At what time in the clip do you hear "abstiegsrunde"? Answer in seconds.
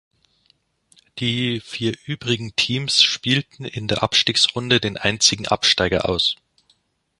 4.01-4.79